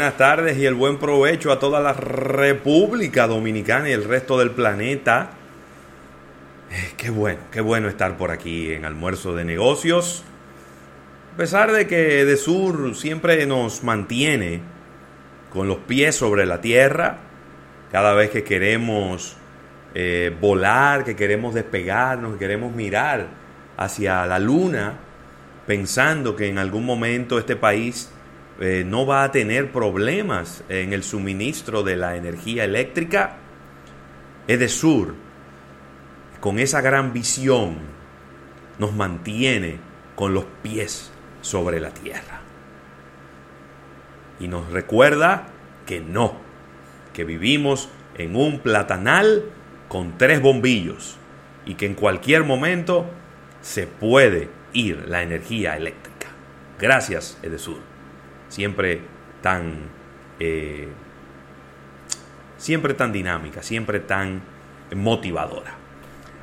[0.00, 4.50] Buenas tardes y el buen provecho a toda la República Dominicana y el resto del
[4.50, 5.32] planeta.
[6.70, 10.24] Eh, qué bueno, qué bueno estar por aquí en Almuerzo de Negocios.
[11.34, 14.62] A pesar de que de Sur siempre nos mantiene
[15.52, 17.18] con los pies sobre la tierra,
[17.92, 19.36] cada vez que queremos
[19.94, 23.26] eh, volar, que queremos despegarnos, que queremos mirar
[23.76, 24.94] hacia la luna,
[25.66, 28.10] pensando que en algún momento este país
[28.60, 33.36] eh, no va a tener problemas en el suministro de la energía eléctrica,
[34.46, 35.14] Edesur,
[36.40, 37.78] con esa gran visión,
[38.78, 39.78] nos mantiene
[40.14, 42.42] con los pies sobre la tierra.
[44.38, 45.46] Y nos recuerda
[45.86, 46.36] que no,
[47.14, 47.88] que vivimos
[48.18, 49.44] en un platanal
[49.88, 51.16] con tres bombillos
[51.64, 53.06] y que en cualquier momento
[53.62, 56.28] se puede ir la energía eléctrica.
[56.78, 57.89] Gracias, Edesur
[58.50, 59.00] siempre
[59.40, 59.78] tan,
[60.38, 60.88] eh,
[62.58, 64.42] siempre tan dinámica, siempre tan
[64.94, 65.74] motivadora.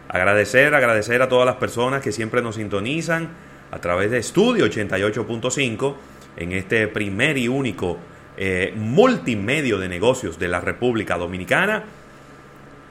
[0.10, 3.30] Agradecer, agradecer a todas las personas que siempre nos sintonizan
[3.72, 5.96] a través de Estudio 88.5
[6.38, 8.00] en este primer y único
[8.38, 11.84] eh, multimedio de negocios de la República Dominicana.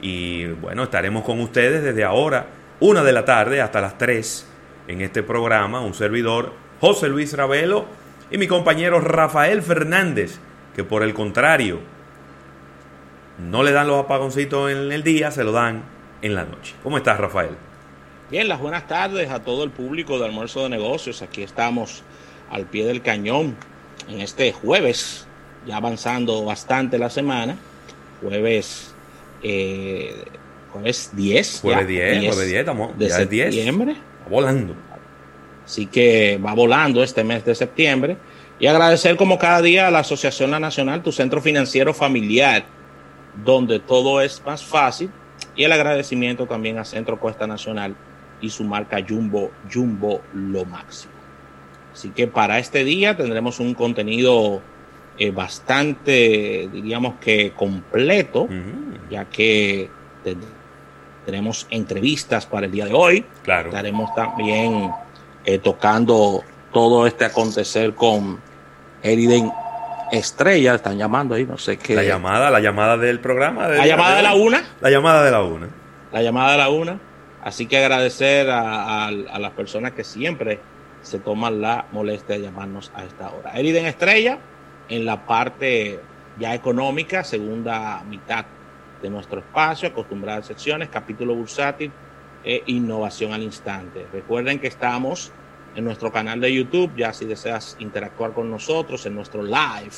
[0.01, 2.47] Y bueno, estaremos con ustedes desde ahora,
[2.81, 4.47] una de la tarde hasta las 3
[4.89, 5.81] en este programa.
[5.81, 7.87] Un servidor, José Luis Ravelo
[8.31, 10.39] y mi compañero Rafael Fernández,
[10.75, 11.81] que por el contrario,
[13.39, 15.85] no le dan los apagoncitos en el día, se lo dan
[16.23, 16.75] en la noche.
[16.83, 17.51] ¿Cómo estás, Rafael?
[18.31, 21.23] Bien, las buenas tardes a todo el público de Almuerzo de Negocios.
[21.23, 22.03] Aquí estamos
[22.51, 23.57] al pie del cañón
[24.09, 25.27] en este jueves,
[25.67, 27.57] ya avanzando bastante la semana.
[28.21, 28.95] Jueves,
[29.43, 30.25] eh,
[30.73, 31.61] jueves 10.
[31.61, 33.93] Jueves 10, jueves 10, estamos de septiembre.
[33.93, 34.75] Está volando.
[35.67, 38.17] Así que va volando este mes de septiembre.
[38.59, 42.65] Y agradecer como cada día a la Asociación La Nacional, tu centro financiero familiar,
[43.45, 45.11] donde todo es más fácil.
[45.57, 47.95] Y el agradecimiento también a Centro Cuesta Nacional
[48.41, 51.13] y su marca Jumbo, Jumbo Lo Máximo.
[51.93, 54.63] Así que para este día tendremos un contenido
[55.19, 58.49] eh, bastante, diríamos que completo,
[59.11, 59.91] ya que
[61.25, 63.25] tenemos entrevistas para el día de hoy.
[63.43, 63.71] Claro.
[63.71, 64.91] Estaremos también
[65.47, 66.43] eh, tocando
[66.73, 68.41] todo este acontecer con
[69.03, 69.53] Eriden
[70.11, 71.95] Estrella, están llamando ahí, no sé qué.
[71.95, 73.69] La llamada, la llamada del programa.
[73.69, 74.65] la llamada de la una.
[74.81, 75.69] La llamada de la una.
[76.13, 77.01] La llamada de la una.
[77.43, 80.59] Así que agradecer a, las personas que siempre
[81.03, 83.53] se toman la molestia de llamarnos a esta hora.
[83.53, 84.39] Eriden Estrella,
[84.89, 86.01] en la parte
[86.39, 88.47] ya económica, segunda mitad
[89.01, 91.93] de nuestro espacio, acostumbradas secciones, capítulo bursátil,
[92.47, 94.07] e innovación al instante.
[94.13, 95.33] Recuerden que estamos
[95.75, 99.93] en nuestro canal de YouTube, ya si deseas interactuar con nosotros, en nuestro live,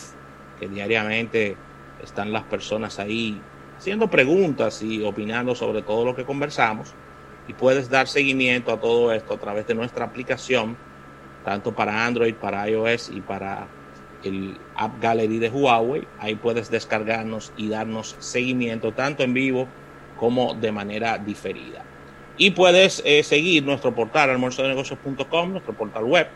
[0.59, 1.57] que diariamente
[2.03, 3.41] están las personas ahí
[3.77, 6.95] haciendo preguntas y opinando sobre todo lo que conversamos.
[7.47, 10.77] Y puedes dar seguimiento a todo esto a través de nuestra aplicación,
[11.45, 13.69] tanto para Android, para iOS y para
[14.25, 16.09] el App Gallery de Huawei.
[16.19, 19.69] Ahí puedes descargarnos y darnos seguimiento tanto en vivo
[20.19, 21.88] como de manera diferida.
[22.39, 26.29] Y puedes eh, seguir nuestro portal almuerzodenegocios.com, nuestro portal web.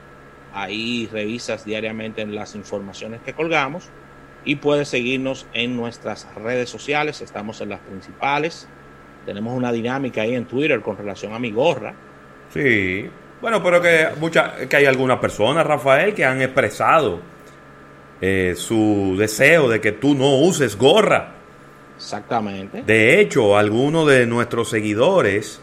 [0.53, 3.89] Ahí revisas diariamente las informaciones que colgamos.
[4.45, 7.21] Y puedes seguirnos en nuestras redes sociales.
[7.21, 8.69] Estamos en las principales.
[9.25, 11.95] Tenemos una dinámica ahí en Twitter con relación a mi gorra.
[12.53, 13.09] Sí.
[13.41, 17.21] Bueno, pero que, mucha, que hay algunas personas, Rafael, que han expresado
[18.21, 21.35] eh, su deseo de que tú no uses gorra.
[21.97, 22.83] Exactamente.
[22.83, 25.61] De hecho, algunos de nuestros seguidores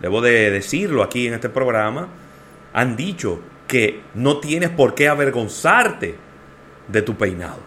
[0.00, 2.08] debo de decirlo aquí en este programa,
[2.72, 6.16] han dicho que no tienes por qué avergonzarte
[6.88, 7.58] de tu peinado.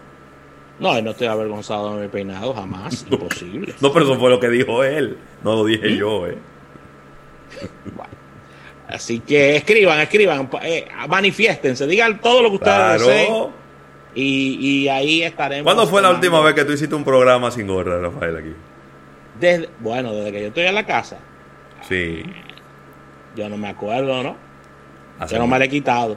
[0.80, 3.06] No, no estoy avergonzado de mi peinado, jamás.
[3.10, 3.74] Imposible.
[3.80, 5.16] No, pero eso fue lo que dijo él.
[5.42, 6.36] No lo dije yo, ¿eh?
[7.94, 8.12] Bueno.
[8.88, 13.06] Así que escriban, escriban, eh, manifiéstense, digan todo lo que ustedes Claro.
[13.06, 13.46] deseen.
[14.16, 15.64] Y, y ahí estaremos.
[15.64, 18.52] ¿Cuándo fue la última vez que tú hiciste un programa sin gorra, Rafael, aquí?
[19.40, 21.18] Desde- bueno, desde que yo estoy en la casa,
[21.88, 22.22] Sí.
[23.36, 24.36] yo no me acuerdo, ¿no?
[25.18, 26.16] Hace Yo no me la he quitado.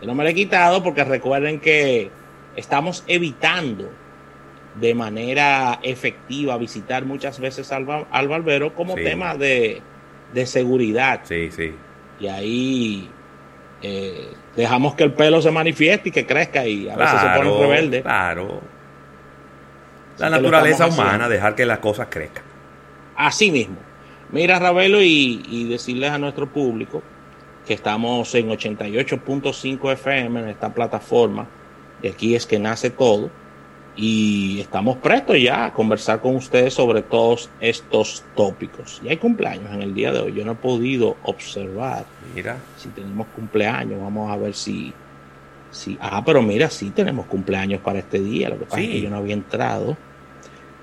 [0.00, 2.10] Yo no me la he quitado porque recuerden que
[2.56, 3.90] estamos evitando
[4.80, 9.04] de manera efectiva visitar muchas veces al, al barbero como Sí.
[9.04, 9.80] tema de,
[10.32, 11.20] de seguridad.
[11.24, 11.74] Sí, sí.
[12.20, 13.10] Y ahí
[13.82, 17.58] eh, dejamos que el pelo se manifieste y que crezca y a veces se pone
[17.60, 18.02] rebelde.
[18.02, 18.60] Claro.
[20.18, 21.28] La Así naturaleza humana, haciendo.
[21.28, 22.44] dejar que las cosas crezcan.
[23.16, 23.76] Así mismo.
[24.30, 27.02] Mira, Ravelo, y, y decirles a nuestro público
[27.66, 31.46] que estamos en 88.5 FM en esta plataforma.
[32.02, 33.30] Y aquí es que nace todo.
[33.96, 39.00] Y estamos prestos ya a conversar con ustedes sobre todos estos tópicos.
[39.04, 40.32] Y hay cumpleaños en el día de hoy.
[40.34, 42.56] Yo no he podido observar Mira.
[42.76, 44.00] si tenemos cumpleaños.
[44.02, 44.92] Vamos a ver si.
[45.70, 48.48] si ah, pero mira, sí tenemos cumpleaños para este día.
[48.48, 48.84] Lo que pasa Sí.
[48.86, 49.96] es que yo no había entrado.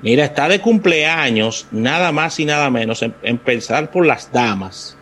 [0.01, 4.97] Mira, está de cumpleaños, nada más y nada menos, en, en pensar por las damas.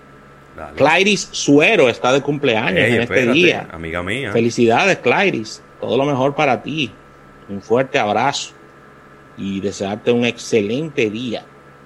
[0.58, 0.76] Dale.
[0.76, 3.68] Clairis Suero está de cumpleaños Ey, en este día.
[3.72, 4.32] Amiga mía.
[4.34, 5.62] Felicidades, Clairis.
[5.80, 6.92] Todo lo mejor para ti.
[7.48, 8.52] Un fuerte abrazo
[9.38, 11.46] y desearte un excelente día.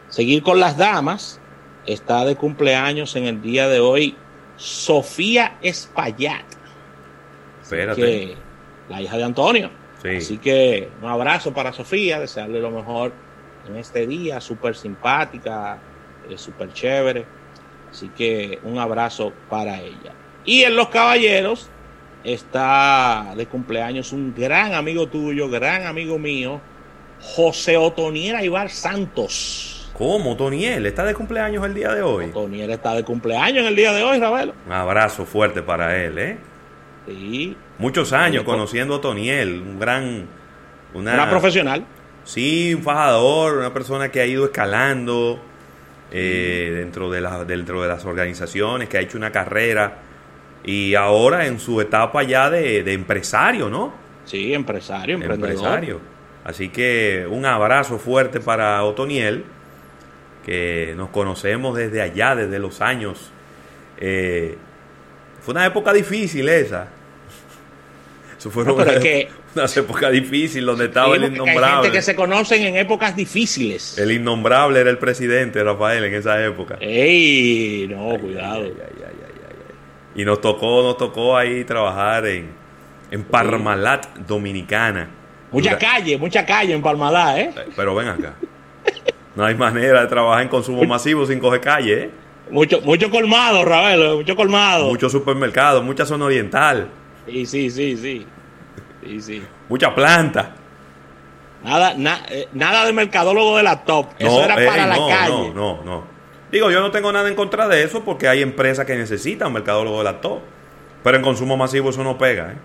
[0.09, 1.39] Seguir con las damas.
[1.85, 4.15] Está de cumpleaños en el día de hoy
[4.55, 6.45] Sofía Espaillat,
[7.61, 8.01] Espérate.
[8.01, 8.35] que
[8.89, 9.69] la hija de Antonio.
[10.03, 10.17] Sí.
[10.17, 13.13] Así que un abrazo para Sofía, desearle lo mejor
[13.67, 15.79] en este día, súper simpática,
[16.29, 17.25] eh, súper chévere.
[17.89, 20.13] Así que un abrazo para ella.
[20.45, 21.69] Y en Los Caballeros
[22.23, 26.59] está de cumpleaños un gran amigo tuyo, gran amigo mío,
[27.21, 29.91] José Otoniera Ibar Santos.
[29.93, 30.85] ¿Cómo, Toniel?
[30.87, 32.25] ¿Está de cumpleaños el día de hoy?
[32.25, 34.53] Otoniera está de cumpleaños en el día de hoy, Ravelo.
[34.65, 36.37] Un abrazo fuerte para él, ¿eh?
[37.07, 40.25] Sí, Muchos años conociendo a Toniel, un gran...
[40.93, 41.83] Una, una profesional.
[42.23, 45.41] Sí, un fajador, una persona que ha ido escalando
[46.11, 49.97] eh, dentro, de la- dentro de las organizaciones, que ha hecho una carrera
[50.63, 53.93] y ahora en su etapa ya de, de empresario, ¿no?
[54.25, 55.49] Sí, empresario, emprendedor.
[55.55, 55.99] Empresario.
[56.45, 59.43] Así que un abrazo fuerte para Otoniel,
[60.45, 63.31] que nos conocemos desde allá, desde los años.
[63.99, 64.57] eh,
[65.41, 66.87] fue una época difícil esa.
[68.43, 71.75] Eso fueron No, que- unas épocas difíciles donde estaba el porque Hay innombrable.
[71.83, 73.97] gente que se conocen en épocas difíciles.
[73.97, 76.77] El innombrable era el presidente, Rafael, en esa época.
[76.81, 77.87] ¡Ey!
[77.89, 78.63] No, Ay, cuidado.
[78.63, 80.21] ay, ay.
[80.21, 82.49] Y nos tocó, nos tocó ahí trabajar en,
[83.11, 85.07] en Parmalat, Dominicana.
[85.49, 87.49] Mucha Dura- calle, mucha calle en Palmalá, ¿eh?
[87.55, 88.33] Eh, Pero ven acá.
[89.35, 92.09] No hay manera de trabajar en consumo masivo sin coger calle, ¿eh?
[92.51, 94.89] Mucho, mucho colmado, Ravelo, mucho colmado.
[94.89, 96.89] Muchos supermercados, mucha zona oriental,
[97.25, 98.27] Sí, sí, sí, sí.
[99.05, 99.43] Sí, sí.
[99.69, 100.55] mucha planta.
[101.63, 104.07] Nada, na- eh, nada de mercadólogo de la top.
[104.19, 105.49] Eso era ey, para la calle.
[105.49, 106.03] no, no, no.
[106.51, 109.99] Digo, yo no tengo nada en contra de eso porque hay empresas que necesitan mercadólogo
[109.99, 110.39] de la top.
[111.03, 112.57] Pero en consumo masivo eso no pega, ¿eh?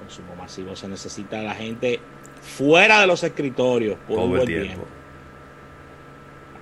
[0.00, 2.00] Consumo masivo se necesita la gente
[2.42, 4.66] fuera de los escritorios por un Todo el buen tiempo.
[4.66, 4.86] tiempo.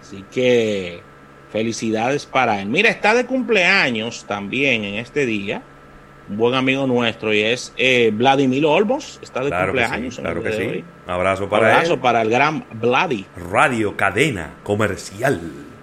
[0.01, 1.03] Así que
[1.51, 2.69] felicidades para él.
[2.69, 5.63] Mira, está de cumpleaños también en este día.
[6.31, 9.19] Un buen amigo nuestro y es eh, Vladimir Olmos.
[9.21, 10.15] Está de Claro que cumpleaños.
[10.15, 10.63] sí, claro que de sí.
[10.63, 10.85] hoy.
[11.07, 12.01] Un abrazo Un para abraso él.
[12.01, 13.27] para el gran Vladi.
[13.51, 15.41] Radio Cadena Comercial.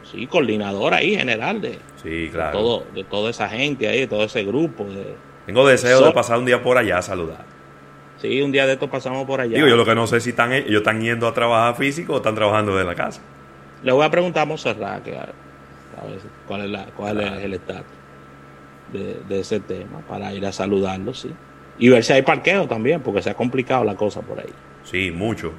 [0.10, 2.58] Sí, coordinador ahí general de, Sí, de claro.
[2.58, 4.86] todo, de toda esa gente ahí, de todo ese grupo.
[4.86, 7.44] De, Tengo deseo de pasar un día por allá a saludar.
[8.22, 9.56] sí, un día de estos pasamos por allá.
[9.56, 12.18] Digo, yo lo que no sé si están, ellos están yendo a trabajar físico o
[12.18, 13.22] están trabajando desde la casa.
[13.84, 17.44] Le voy a preguntar a Monserrat que a, a ver cuál es, la, cuál es
[17.44, 17.86] el estatus
[18.92, 21.34] de, de ese tema para ir a saludarlo, sí.
[21.80, 24.54] Y ver si hay parqueo también, porque se ha complicado la cosa por ahí.
[24.84, 25.54] Sí, mucho,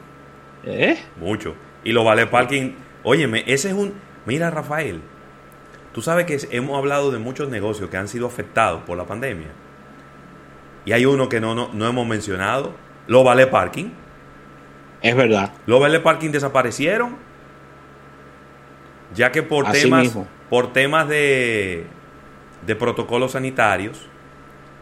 [0.64, 0.98] ¿Eh?
[1.20, 1.54] mucho.
[1.84, 2.72] Y los vale parking,
[3.04, 3.94] óyeme, ese es un...
[4.26, 5.00] Mira, Rafael,
[5.92, 9.48] tú sabes que hemos hablado de muchos negocios que han sido afectados por la pandemia.
[10.84, 12.74] Y hay uno que no, no, no hemos mencionado,
[13.06, 13.90] los vale parking.
[15.02, 15.52] Es verdad.
[15.66, 17.16] Los vale parking desaparecieron,
[19.14, 20.26] ya que por Así temas, mismo.
[20.50, 21.86] por temas de,
[22.66, 24.06] de protocolos sanitarios,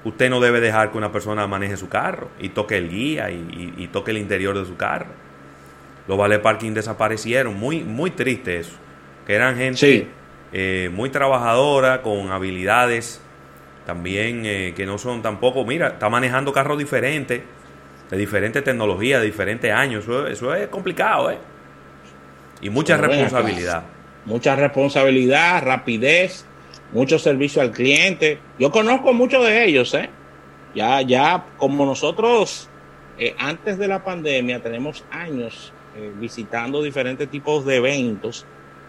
[0.05, 3.75] usted no debe dejar que una persona maneje su carro y toque el guía y,
[3.79, 5.07] y- y toque el interior de su carro.
[6.09, 8.77] Los vale parking desaparecieron, muy, muy triste eso.
[9.27, 10.09] Que eran gente Sí.
[10.53, 13.21] eh, muy trabajadora, con habilidades
[13.85, 17.41] también eh, que no son tampoco, mira, está manejando carros diferentes
[18.11, 20.05] de diferentes tecnologías, de diferentes años.
[20.31, 21.39] Eso, es complicado, ¿eh?
[22.61, 23.83] Y mucha responsabilidad.
[24.25, 26.46] Mucha responsabilidad, rapidez,
[26.93, 28.39] mucho servicio al cliente.
[28.59, 30.11] Yo conozco muchos de ellos, ¿eh?
[30.75, 32.69] Ya, ya como nosotros
[33.19, 38.45] eh, antes de la pandemia tenemos años eh, visitando diferentes tipos de eventos.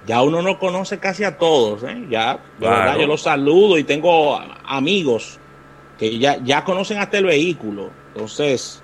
[0.06, 2.06] Ya uno no conoce casi a todos, ¿eh?
[2.10, 5.40] Ya, yo los saludo y tengo amigos
[5.98, 7.90] que ya, ya conocen hasta el vehículo.
[8.14, 8.82] Entonces,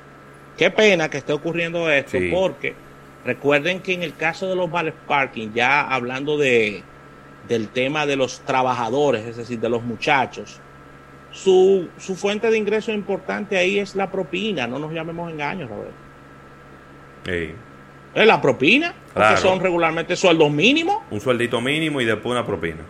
[0.58, 2.76] qué pena que esté ocurriendo esto, porque
[3.24, 6.84] recuerden que en el caso de los vales parking, ya hablando de,
[7.48, 10.60] del tema de los trabajadores, es decir, de los muchachos,
[11.32, 15.94] su, su fuente de ingreso importante ahí es la propina, no nos llamemos engaños, Roberto.
[18.14, 20.98] Es la propina, que son regularmente sueldos mínimos.
[21.10, 22.82] Un sueldito mínimo y después una propina.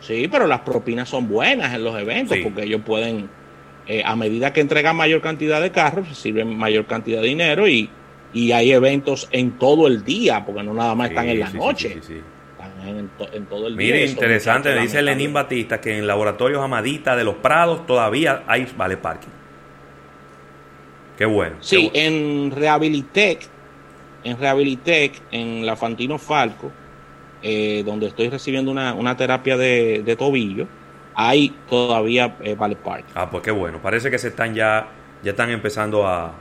[0.00, 3.28] Sí, pero las propinas son buenas en los eventos porque ellos pueden,
[3.86, 7.88] eh, a medida que entregan mayor cantidad de carros, reciben mayor cantidad de dinero y,
[8.32, 12.00] y hay eventos en todo el día, porque no nada más están en la noche
[12.86, 17.86] en, todo el Mire, interesante, dice Lenín Batista que en laboratorios Amadita de los Prados
[17.86, 19.28] todavía hay vale parking.
[21.16, 21.56] Qué bueno.
[21.60, 23.40] Sí, en Rehabilitec,
[24.24, 26.72] en Rehabilitec, en la Fantino Falco,
[27.42, 30.66] eh, donde estoy recibiendo una, terapia de, tobillo,
[31.14, 33.12] hay todavía eh, vale parking.
[33.14, 33.80] Ah, pues qué bueno.
[33.82, 34.88] Parece que se están ya,
[35.22, 36.32] ya están empezando a,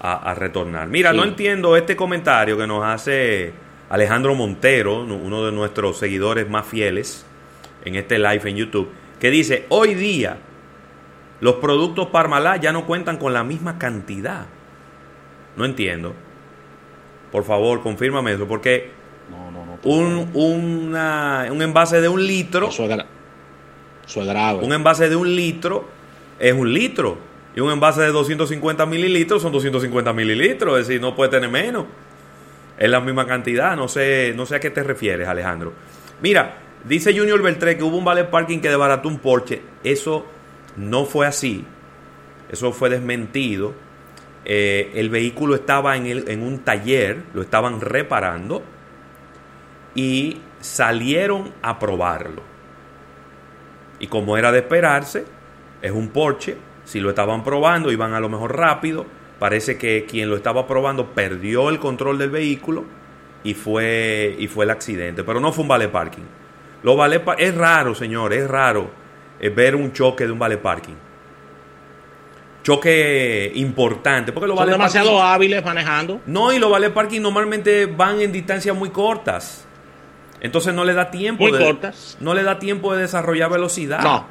[0.00, 0.88] a, retornar.
[0.88, 3.52] Mira, no entiendo este comentario que nos hace
[3.90, 7.26] Alejandro Montero, uno de nuestros seguidores más fieles
[7.84, 10.38] en este live en YouTube, que dice, hoy día
[11.40, 14.46] los productos Parmalat ya no cuentan con la misma cantidad.
[15.56, 16.14] No entiendo.
[17.32, 18.90] Por favor, confírmame eso, porque
[19.82, 22.68] un, un envase de un litro...
[22.68, 24.64] Eso es, grave.
[24.64, 25.88] Un envase de un litro
[26.38, 27.18] es un litro.
[27.56, 30.78] Y un envase de 250 mililitros son 250 mililitros.
[30.78, 31.86] Es decir, no puede tener menos
[32.80, 33.76] es la misma cantidad.
[33.76, 35.72] No sé, no sé a qué te refieres, Alejandro.
[36.22, 39.62] Mira, dice Junior Beltré que hubo un valet parking que desbarató un Porsche.
[39.84, 40.26] Eso
[40.76, 41.64] no fue así.
[42.50, 43.74] Eso fue desmentido.
[44.46, 48.62] Eh, el vehículo estaba en, el, en un taller, lo estaban reparando
[49.94, 52.42] y salieron a probarlo.
[53.98, 55.26] Y como era de esperarse,
[55.82, 56.56] es un Porsche.
[56.84, 61.12] Si lo estaban probando, iban a lo mejor rápido Parece que quien lo estaba probando
[61.12, 62.84] perdió el control del vehículo
[63.42, 65.24] y fue, y fue el accidente.
[65.24, 66.24] Pero no fue un vale parking.
[66.82, 68.90] Lo vale es raro, señor, es raro
[69.40, 70.94] eh, ver un choque de un vale parking.
[72.62, 74.30] Choque importante.
[74.32, 76.20] Porque los Son demasiado hábiles manejando.
[76.26, 79.66] No, y los vale parking normalmente van en distancias muy cortas.
[80.42, 81.44] Entonces no le da tiempo.
[81.48, 82.18] Muy cortas.
[82.20, 84.02] No le da tiempo de desarrollar velocidad.
[84.02, 84.26] No.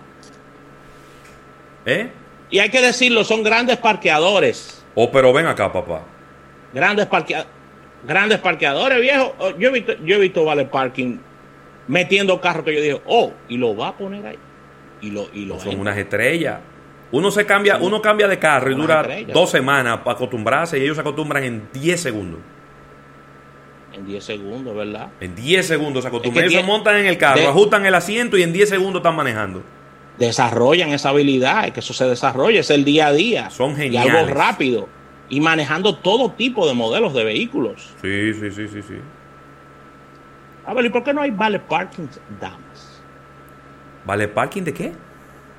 [1.87, 2.11] ¿Eh?
[2.51, 4.78] Y hay que decirlo, son grandes parqueadores.
[5.01, 6.01] Oh, pero ven acá, papá.
[6.73, 7.07] Grandes,
[8.05, 9.33] grandes parqueadores, viejo.
[9.39, 11.19] Oh, yo he visto, yo he visto Vale Parking
[11.87, 14.37] metiendo carros que yo dije, oh, y lo va a poner ahí.
[14.99, 16.59] Y lo, y lo son unas estrellas.
[17.13, 20.97] Uno se cambia, uno cambia de carro y dura dos semanas para acostumbrarse y ellos
[20.97, 22.41] se acostumbran en 10 segundos.
[23.93, 25.11] En 10 segundos, ¿verdad?
[25.21, 26.43] En 10 segundos se acostumbran.
[26.43, 29.63] ellos se montan en el carro, ajustan el asiento y en 10 segundos están manejando
[30.19, 33.49] desarrollan esa habilidad, que eso se desarrolle, es el día a día.
[33.49, 34.13] Son geniales.
[34.13, 34.89] Y algo rápido.
[35.29, 37.93] Y manejando todo tipo de modelos de vehículos.
[38.01, 38.95] Sí, sí, sí, sí, sí.
[40.65, 42.07] A ver, ¿y por qué no hay vale parking
[42.39, 43.01] damas?
[44.05, 44.93] ¿Vale parking de qué?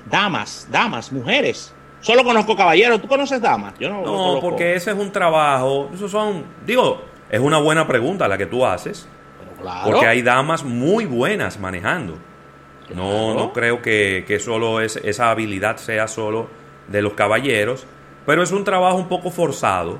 [0.09, 1.73] Damas, damas, mujeres.
[2.01, 3.01] Solo conozco caballeros.
[3.01, 3.73] ¿Tú conoces damas?
[3.79, 4.03] Yo no.
[4.03, 5.89] No, porque ese es un trabajo.
[5.93, 6.43] Esos son.
[6.65, 9.07] Digo, es una buena pregunta la que tú haces.
[9.85, 12.17] Porque hay damas muy buenas manejando.
[12.95, 16.49] No, no creo que, que solo es, esa habilidad sea solo
[16.87, 17.85] de los caballeros,
[18.25, 19.99] pero es un trabajo un poco forzado.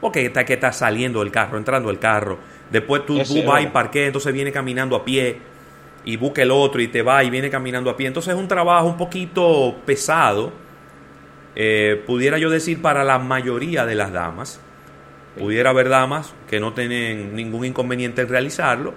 [0.00, 2.38] Porque está que está saliendo del carro, entrando el carro.
[2.70, 5.38] Después tú, tú vas y parqueas, entonces viene caminando a pie
[6.04, 8.06] y busca el otro y te va y viene caminando a pie.
[8.06, 10.52] Entonces es un trabajo un poquito pesado,
[11.54, 14.60] eh, pudiera yo decir, para la mayoría de las damas.
[15.38, 18.94] Pudiera haber damas que no tienen ningún inconveniente en realizarlo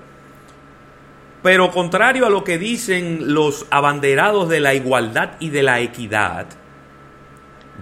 [1.42, 6.48] pero contrario a lo que dicen los abanderados de la igualdad y de la equidad,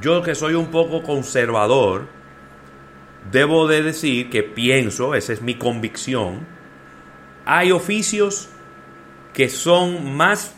[0.02, 2.08] yo que soy un poco conservador,
[3.32, 6.46] debo de decir que pienso, esa es mi convicción,
[7.46, 8.50] hay oficios
[9.34, 10.56] que son más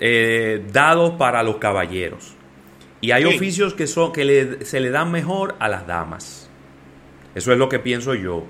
[0.00, 2.34] eh, dados para los caballeros
[3.00, 6.50] y hay oficios que, son, que se le dan mejor a las damas.
[7.34, 8.44] Eso es lo que pienso yo.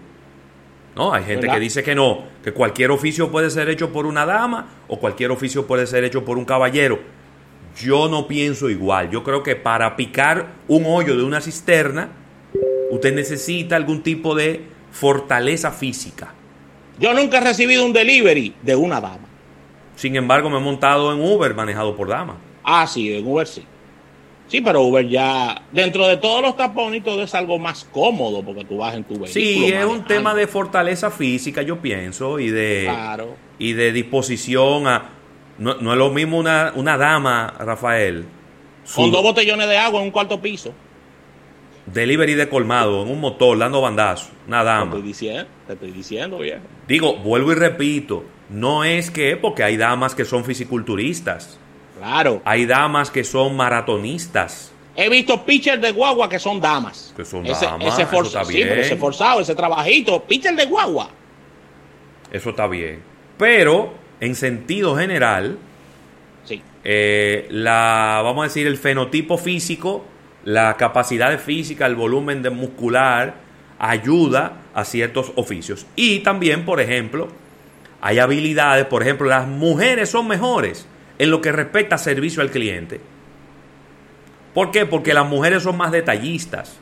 [0.96, 1.12] ¿No?
[1.12, 4.66] Hay gente que dice que no, que cualquier oficio puede ser hecho por una dama
[4.88, 6.98] o cualquier oficio puede ser hecho por un caballero.
[7.78, 9.10] yo no pienso igual.
[9.10, 12.08] Yo creo que para picar un hoyo de una cisterna,
[12.90, 16.32] usted necesita algún tipo de fortaleza física.
[16.98, 19.28] Yo nunca he recibido un delivery de una dama.
[19.94, 22.38] Sin embargo, me he montado en Uber manejado por dama.
[22.64, 23.62] Ah, sí, en Uber sí.
[24.48, 28.64] Sí, pero Uber ya, dentro de todos los tapones, todo es algo más cómodo porque
[28.64, 29.32] tú vas en tu vehículo.
[29.32, 32.88] Sí, es un tema de fortaleza física, yo pienso, y de,
[33.58, 35.10] y de disposición a...
[35.58, 38.24] No, no, es lo mismo una, una dama, Rafael.
[38.94, 40.72] Con dos botellones de agua en un cuarto piso.
[41.86, 44.30] Delivery de colmado, en un motor, dando bandazos.
[44.46, 44.92] Una dama.
[44.92, 46.60] Te estoy diciendo, te estoy diciendo, viejo.
[46.86, 51.58] Digo, vuelvo y repito, no es que, porque hay damas que son fisiculturistas
[51.96, 52.42] Claro.
[52.44, 54.72] Hay damas que son maratonistas.
[54.94, 57.12] He visto pitchers de guagua que son damas.
[57.16, 57.86] Que son ese, damas.
[57.94, 58.68] Ese, eso está bien.
[58.68, 60.22] ese forzado, ese trabajito.
[60.22, 61.08] Pitcher de guagua.
[62.30, 63.02] Eso está bien.
[63.38, 65.58] Pero, en sentido general,
[66.44, 66.62] sí.
[66.84, 70.04] Eh, la, vamos a decir, el fenotipo físico,
[70.44, 73.34] la capacidad física, el volumen de muscular,
[73.78, 75.86] ayuda a ciertos oficios.
[75.96, 77.28] Y también, por ejemplo,
[78.00, 80.86] hay habilidades, por ejemplo, las mujeres son mejores
[81.18, 83.00] en lo que respecta a servicio al cliente.
[84.54, 84.87] ¿Por qué?
[84.87, 86.78] Porque las mujeres son más detallistas,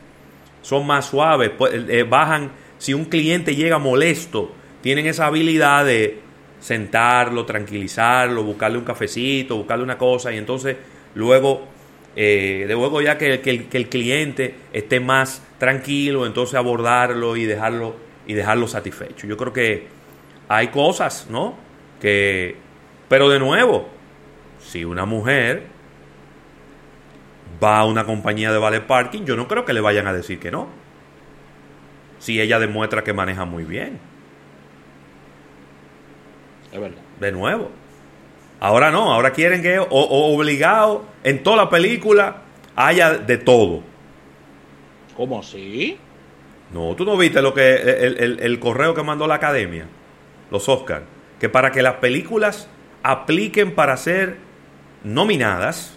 [0.63, 6.21] son más suaves, pues, eh, bajan, si un cliente llega molesto, tienen esa habilidad de
[6.61, 10.77] sentarlo, tranquilizarlo, buscarle un cafecito, buscarle una cosa y entonces
[11.15, 11.67] luego,
[12.17, 17.97] eh, de luego ya que, que, el cliente esté más tranquilo, entonces abordarlo y dejarlo,
[18.27, 19.27] y dejarlo satisfecho.
[19.27, 19.87] Yo creo que
[20.49, 21.57] hay cosas, ¿no?
[22.01, 22.57] Que,
[23.09, 23.89] pero de nuevo,
[24.65, 25.67] si una mujer
[27.63, 30.39] va a una compañía de valet parking, yo no creo que le vayan a decir
[30.41, 30.69] que no.
[32.19, 34.01] Si ella demuestra que maneja muy bien.
[36.73, 37.03] Es verdad.
[37.21, 37.71] De nuevo.
[38.59, 42.43] Ahora no, ahora quieren que o, obligado en toda la película
[42.75, 43.83] haya de todo.
[45.17, 45.99] ¿Cómo así?
[46.73, 49.87] No, tú no viste lo que el, el correo que mandó la academia,
[50.51, 51.05] los Oscars,
[51.39, 52.69] que para que las películas
[53.03, 54.44] apliquen para ser
[55.05, 55.97] nominadas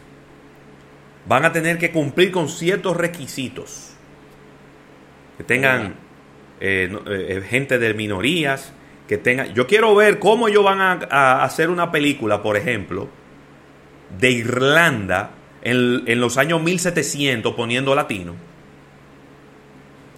[1.28, 3.94] van a tener que cumplir con ciertos requisitos.
[5.38, 5.96] Que tengan
[6.60, 8.74] eh, eh, gente de minorías,
[9.08, 9.54] que tengan...
[9.54, 13.10] Yo quiero ver cómo ellos van a, hacer una película, por ejemplo,
[14.20, 18.36] de Irlanda en, en los años 1700 poniendo latino.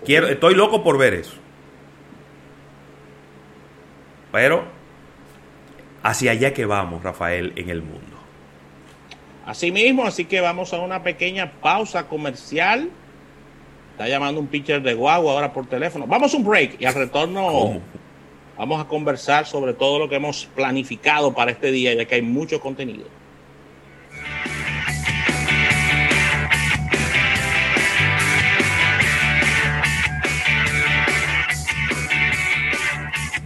[0.06, 1.36] Quiero, estoy loco por ver eso.
[4.32, 4.64] Pero
[6.04, 8.19] hacia allá que vamos, Rafael, en el mundo.
[9.46, 12.90] Así mismo, así que vamos a una pequeña pausa comercial.
[13.92, 16.08] Está llamando un pitcher de guagua ahora por teléfono.
[16.08, 17.82] Vamos a un break y al retorno
[18.58, 22.22] vamos a conversar sobre todo lo que hemos planificado para este día, ya que hay
[22.22, 23.06] mucho contenido.